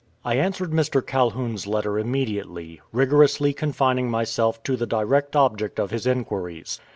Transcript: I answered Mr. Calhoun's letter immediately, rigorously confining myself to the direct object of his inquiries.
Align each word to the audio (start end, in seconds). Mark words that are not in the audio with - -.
I 0.25 0.33
answered 0.33 0.71
Mr. 0.71 1.05
Calhoun's 1.05 1.67
letter 1.67 1.99
immediately, 1.99 2.81
rigorously 2.91 3.53
confining 3.53 4.09
myself 4.09 4.63
to 4.63 4.75
the 4.75 4.87
direct 4.87 5.35
object 5.35 5.79
of 5.79 5.91
his 5.91 6.07
inquiries. 6.07 6.79